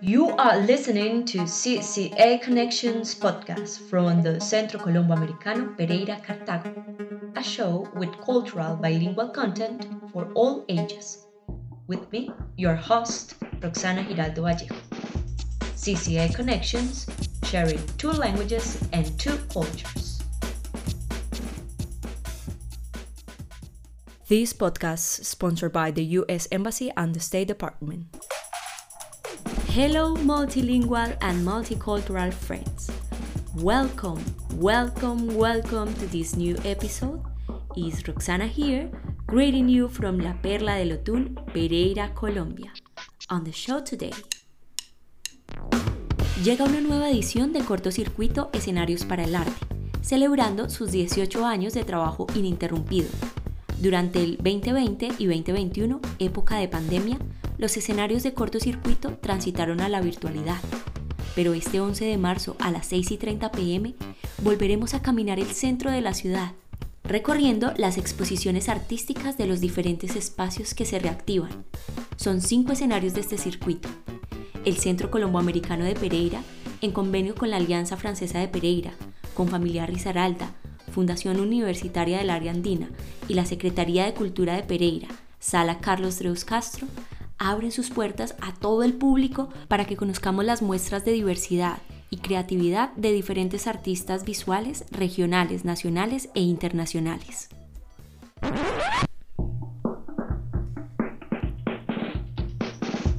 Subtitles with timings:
[0.00, 6.72] You are listening to CCA Connections podcast from the Centro Colombo Americano Pereira Cartago,
[7.36, 11.26] a show with cultural bilingual content for all ages.
[11.86, 14.74] With me, your host, Roxana Giraldo Vallejo.
[15.76, 17.06] CCA Connections,
[17.44, 19.97] sharing two languages and two cultures.
[24.28, 26.48] This podcast sponsored by the U.S.
[26.52, 28.14] Embassy and the State Department.
[29.68, 32.90] Hello, multilingual and multicultural friends.
[33.56, 34.22] Welcome,
[34.56, 37.22] welcome, welcome to this new episode.
[37.74, 38.90] Is Roxana here,
[39.26, 42.70] greeting you from La Perla del Otún, Pereira, Colombia.
[43.30, 44.12] On the show today.
[46.44, 49.66] Llega una nueva edición de Cortocircuito Escenarios para el Arte,
[50.02, 53.08] celebrando sus 18 años de trabajo ininterrumpido.
[53.80, 57.16] Durante el 2020 y 2021, época de pandemia,
[57.58, 60.58] los escenarios de cortocircuito transitaron a la virtualidad.
[61.36, 63.94] Pero este 11 de marzo a las 6 y 30 pm
[64.42, 66.54] volveremos a caminar el centro de la ciudad,
[67.04, 71.64] recorriendo las exposiciones artísticas de los diferentes espacios que se reactivan.
[72.16, 73.88] Son cinco escenarios de este circuito.
[74.64, 76.42] El Centro Colomboamericano de Pereira,
[76.80, 78.92] en convenio con la Alianza Francesa de Pereira,
[79.34, 80.52] con Familiar Risaralda,
[80.88, 82.88] Fundación Universitaria del Área Andina
[83.28, 85.08] y la Secretaría de Cultura de Pereira,
[85.38, 86.86] Sala Carlos Dreus Castro,
[87.38, 91.78] abren sus puertas a todo el público para que conozcamos las muestras de diversidad
[92.10, 97.48] y creatividad de diferentes artistas visuales regionales, nacionales e internacionales.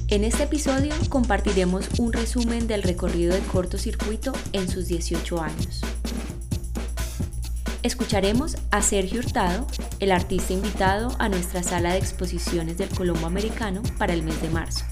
[0.08, 5.82] En este episodio compartiremos un resumen del recorrido de cortocircuito en sus 18 años.
[7.82, 9.66] Escucharemos a Sergio Hurtado,
[10.00, 14.50] el artista invitado a nuestra sala de exposiciones del Colombo Americano para el mes de
[14.50, 14.84] marzo.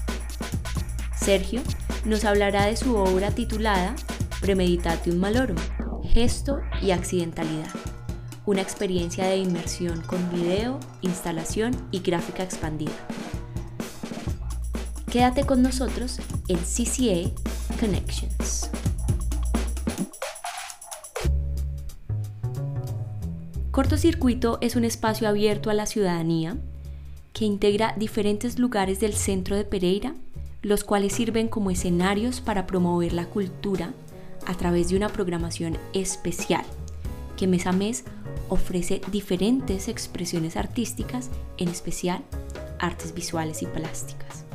[1.15, 1.61] Sergio
[2.05, 3.95] nos hablará de su obra titulada
[4.41, 5.57] Premeditatio Malorum,
[6.03, 7.69] Gesto y Accidentalidad,
[8.47, 12.93] una experiencia de inmersión con video, instalación y gráfica expandida.
[15.11, 17.29] Quédate con nosotros en CCA
[17.79, 18.68] Connections.
[23.71, 26.57] Cortocircuito es un espacio abierto a la ciudadanía
[27.33, 30.15] que integra diferentes lugares del centro de Pereira,
[30.63, 33.93] los cuales sirven como escenarios para promover la cultura
[34.47, 36.65] a través de una programación especial
[37.37, 38.05] que mes a mes
[38.49, 42.23] ofrece diferentes expresiones artísticas, en especial
[42.79, 44.48] artes visuales y plásticas.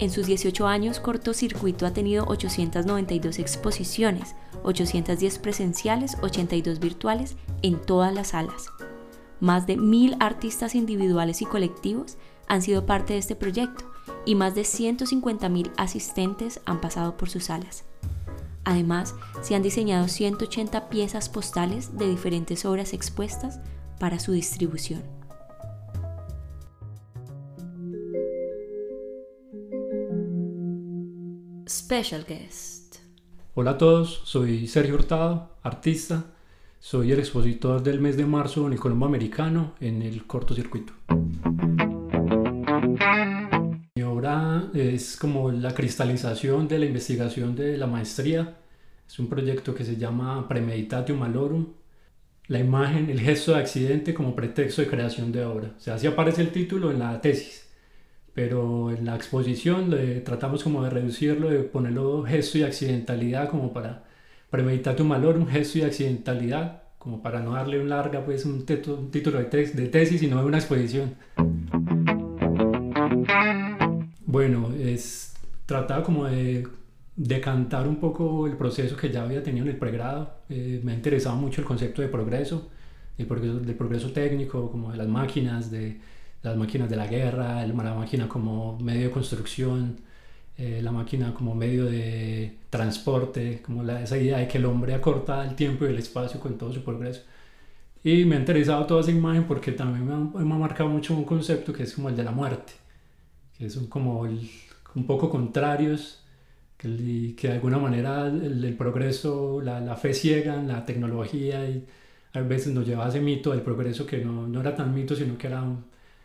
[0.00, 8.14] En sus 18 años, Cortocircuito ha tenido 892 exposiciones, 810 presenciales, 82 virtuales en todas
[8.14, 8.70] las salas.
[9.40, 12.16] Más de mil artistas individuales y colectivos
[12.48, 13.84] han sido parte de este proyecto
[14.24, 17.84] y más de 150.000 asistentes han pasado por sus salas.
[18.64, 23.60] Además, se han diseñado 180 piezas postales de diferentes obras expuestas
[23.98, 25.19] para su distribución.
[31.70, 32.96] Special Guest.
[33.54, 36.24] Hola a todos, soy Sergio Hurtado, artista.
[36.80, 40.92] Soy el expositor del mes de marzo en el Colombo Americano en el cortocircuito.
[43.94, 48.56] Mi obra es como la cristalización de la investigación de la maestría.
[49.06, 51.68] Es un proyecto que se llama Premeditatio Malorum.
[52.48, 55.72] La imagen, el gesto de accidente como pretexto de creación de obra.
[55.76, 57.69] O sea, así aparece el título en la tesis
[58.34, 63.72] pero en la exposición le tratamos como de reducirlo, de ponerlo gesto y accidentalidad como
[63.72, 64.04] para
[64.50, 68.66] premeditar un valor, un gesto y accidentalidad, como para no darle un larga, pues un,
[68.66, 71.14] título de, de tesis, sino una exposición.
[74.26, 75.34] Bueno, es
[75.66, 76.66] trataba como de
[77.16, 80.34] decantar un poco el proceso que ya había tenido en el pregrado.
[80.48, 82.70] Eh, me ha interesado mucho el concepto de progreso,
[83.18, 86.00] el progreso, del progreso técnico, como de las máquinas, de
[86.42, 89.98] las máquinas de la guerra, la máquina como medio de construcción,
[90.56, 94.94] eh, la máquina como medio de transporte, como la, esa idea de que el hombre
[94.94, 97.22] acorta el tiempo y el espacio con todo su progreso.
[98.04, 100.14] Y me ha interesado toda esa imagen porque también me
[100.54, 102.72] ha, marcado mucho un concepto que es como el de la muerte,
[103.58, 106.22] que son como un poco contrarios,
[106.76, 111.86] que, que de alguna manera el, progreso, la, la, fe ciega en la tecnología y
[112.32, 115.14] a veces nos lleva a ese mito del progreso que no, no era tan mito,
[115.16, 115.84] sino que era un,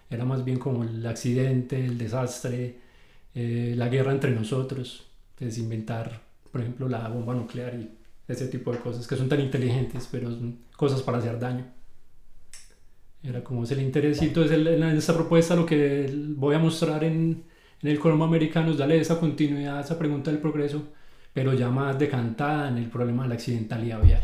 [0.09, 2.79] era más bien como el accidente, el desastre,
[3.33, 5.05] eh, la guerra entre nosotros,
[5.39, 6.21] es inventar,
[6.51, 7.89] por ejemplo, la bomba nuclear y
[8.27, 11.65] ese tipo de cosas que son tan inteligentes, pero son cosas para hacer daño.
[13.23, 14.21] Era como es el interés.
[14.21, 17.43] Y entonces en esta propuesta lo que voy a mostrar en,
[17.81, 20.83] en el Colombo Americano es darle esa continuidad esa pregunta del progreso,
[21.33, 24.23] pero ya más decantada en el problema de la accidentalidad vial.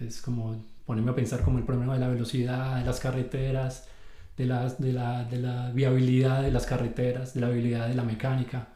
[0.00, 3.88] Es como ponerme a pensar como el problema de la velocidad, de las carreteras,
[4.36, 8.02] de la, de la, de la viabilidad de las carreteras, de la viabilidad de la
[8.02, 8.68] mecánica.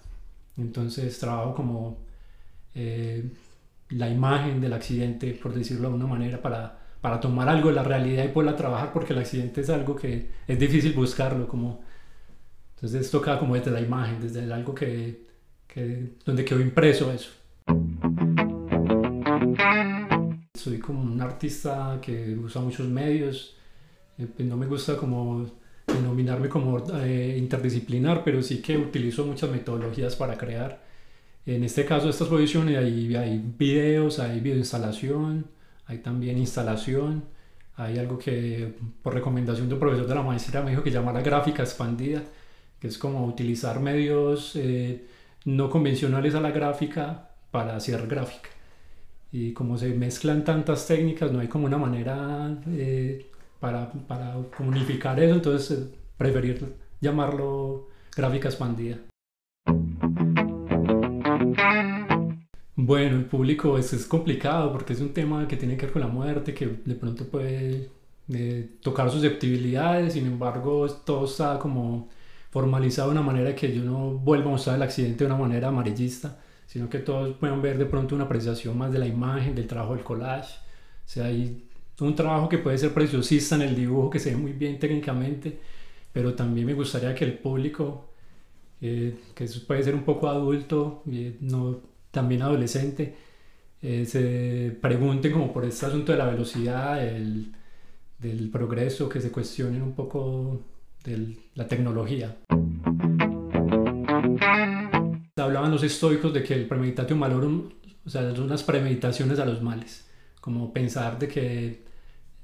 [0.56, 1.98] Entonces trabajo como
[2.74, 3.30] eh,
[3.90, 7.82] la imagen del accidente, por decirlo de alguna manera, para, para tomar algo de la
[7.82, 11.48] realidad y poderla trabajar, porque el accidente es algo que es difícil buscarlo.
[11.48, 11.80] Como,
[12.74, 15.26] entonces queda como desde la imagen, desde algo que,
[15.66, 17.30] que, donde quedó impreso eso.
[20.54, 23.57] Soy como un artista que usa muchos medios,
[24.38, 25.46] no me gusta como
[25.86, 30.82] denominarme como eh, interdisciplinar, pero sí que utilizo muchas metodologías para crear.
[31.46, 35.46] En este caso, estas posiciones hay, hay videos, hay videoinstalación,
[35.86, 37.24] hay también instalación,
[37.76, 41.12] hay algo que por recomendación de un profesor de la maestría me dijo que llama
[41.12, 42.22] la gráfica expandida,
[42.80, 45.06] que es como utilizar medios eh,
[45.44, 48.50] no convencionales a la gráfica para hacer gráfica.
[49.32, 53.30] Y como se mezclan tantas técnicas, no hay como una manera eh,
[53.60, 58.98] para, para unificar eso, entonces eh, preferir llamarlo gráfica expandida.
[62.74, 66.02] Bueno, el público es, es complicado porque es un tema que tiene que ver con
[66.02, 67.90] la muerte, que de pronto puede
[68.32, 72.08] eh, tocar susceptibilidades, sin embargo todo está como
[72.50, 75.68] formalizado de una manera que yo no vuelva a mostrar el accidente de una manera
[75.68, 79.66] amarillista, sino que todos puedan ver de pronto una apreciación más de la imagen, del
[79.66, 80.56] trabajo del collage.
[80.56, 81.67] O sea, hay
[82.00, 85.58] un trabajo que puede ser preciosista en el dibujo, que se ve muy bien técnicamente,
[86.12, 88.10] pero también me gustaría que el público,
[88.80, 91.80] eh, que puede ser un poco adulto, eh, no,
[92.10, 93.14] también adolescente,
[93.82, 97.52] eh, se pregunten como por este asunto de la velocidad, el,
[98.18, 100.60] del progreso, que se cuestionen un poco
[101.04, 102.36] de la tecnología.
[105.36, 107.70] Hablaban los estoicos de que el premeditatio malorum,
[108.04, 110.08] o sea, son unas premeditaciones a los males,
[110.40, 111.87] como pensar de que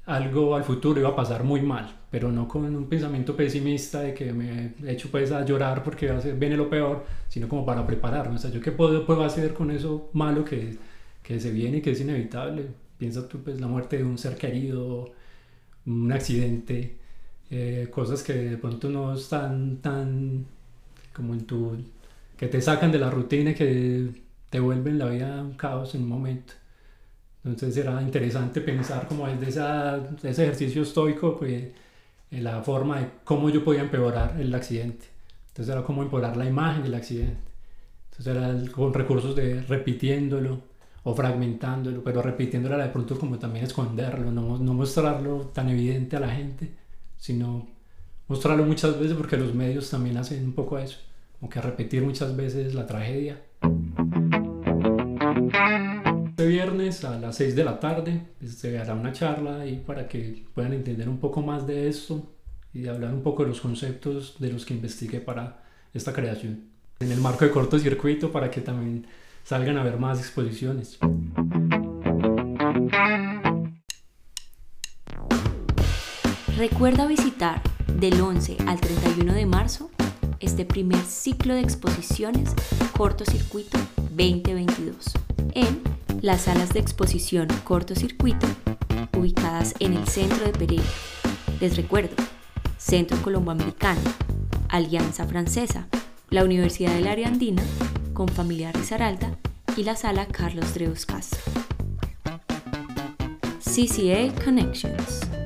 [0.06, 4.14] algo al futuro iba a pasar muy mal, pero no con un pensamiento pesimista de
[4.14, 8.36] que me he hecho pues a llorar porque viene lo peor, sino como para prepararme.
[8.36, 10.76] O sea, yo qué puedo, puedo hacer con eso malo que,
[11.22, 12.66] que se viene y que es inevitable.
[12.98, 15.12] Piensa tú pues la muerte de un ser querido,
[15.86, 16.98] un accidente,
[17.50, 20.46] eh, cosas que de pronto no están tan
[21.14, 21.76] como en tu...
[22.36, 24.10] que te sacan de la rutina y que
[24.50, 26.54] te vuelven la vida un caos en un momento.
[27.44, 31.64] Entonces era interesante pensar como desde esa, ese ejercicio estoico, pues,
[32.30, 35.06] la forma de cómo yo podía empeorar el accidente.
[35.48, 37.54] Entonces era como empeorar la imagen del accidente.
[38.10, 40.60] Entonces era con recursos de repitiéndolo
[41.04, 46.20] o fragmentándolo, pero repitiéndolo de pronto como también esconderlo, no, no mostrarlo tan evidente a
[46.20, 46.72] la gente,
[47.18, 47.68] sino
[48.26, 50.98] mostrarlo muchas veces porque los medios también hacen un poco eso,
[51.38, 53.38] como que repetir muchas veces la tragedia.
[56.44, 60.06] Este viernes a las 6 de la tarde pues, se hará una charla ahí para
[60.06, 62.22] que puedan entender un poco más de esto
[62.74, 65.62] y hablar un poco de los conceptos de los que investigué para
[65.94, 66.64] esta creación.
[67.00, 69.06] En el marco de cortocircuito para que también
[69.42, 70.98] salgan a ver más exposiciones.
[76.58, 77.62] Recuerda visitar
[77.94, 79.90] del 11 al 31 de marzo
[80.40, 82.54] este primer ciclo de exposiciones
[82.92, 85.14] Cortocircuito 2022
[85.54, 88.46] en las salas de exposición cortocircuito
[89.14, 90.82] ubicadas en el centro de Pereira.
[91.60, 92.16] Les recuerdo,
[92.78, 94.00] Centro Colomboamericano,
[94.70, 95.86] Alianza Francesa,
[96.30, 97.62] la Universidad del Área Andina,
[98.14, 99.36] con Familia Risaralda
[99.76, 101.42] y la sala Carlos Dreus Castro.
[103.60, 105.43] CCA Connections.